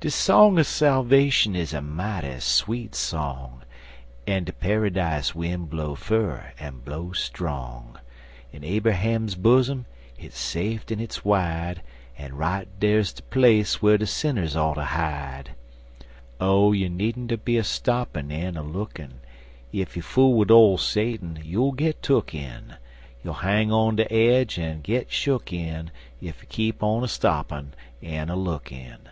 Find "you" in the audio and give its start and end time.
16.70-16.88, 19.96-20.02, 26.42-26.46